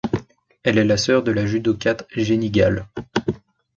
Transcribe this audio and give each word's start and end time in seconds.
Elle 0.63 0.79
est 0.79 0.83
la 0.85 0.97
sœur 0.97 1.21
de 1.21 1.31
la 1.31 1.45
judokate 1.45 2.07
Jenny 2.09 2.49
Gal. 2.49 2.87